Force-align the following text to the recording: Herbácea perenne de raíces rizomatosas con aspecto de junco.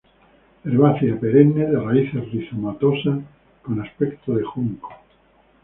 Herbácea 0.65 1.19
perenne 1.19 1.67
de 1.69 1.77
raíces 1.79 2.27
rizomatosas 2.31 3.19
con 3.61 3.79
aspecto 3.81 4.33
de 4.33 4.43
junco. 4.43 4.89